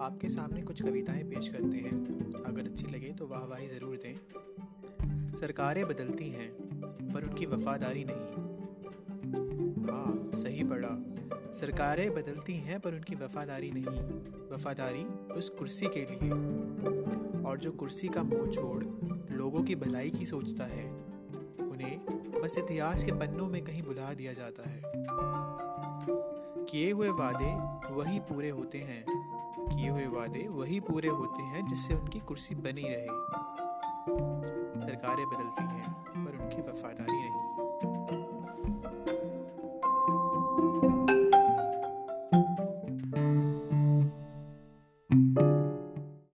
[0.00, 4.16] आपके सामने कुछ कविताएँ पेश करते हैं। अगर अच्छी लगे तो वाहवाही ज़रूर दें।
[5.36, 6.50] सरकारें बदलती हैं,
[7.12, 8.26] पर उनकी वफादारी नहीं।
[9.90, 11.04] हाँ सही पढ़ा।
[11.52, 14.02] सरकारें बदलती हैं, पर उनकी वफादारी नहीं।
[14.56, 16.30] वफादारी उस कुर्सी के लिए।
[17.42, 18.84] और जो कुर्सी का मुँह छोड़
[19.32, 20.90] लोगों की भलाई की सोचता है,
[21.60, 22.00] उन्हें
[22.42, 24.82] बस इतिहास के पन्नों में कहीं बुला दिया जाता है।
[26.64, 29.30] किए हुए वादे वही पूरे होते हैं
[29.68, 33.06] किए हुए वादे वही पूरे होते हैं जिससे उनकी कुर्सी बनी रहे।
[34.80, 35.92] सरकारें बदलती हैं,
[36.24, 37.19] पर उनकी वफादारी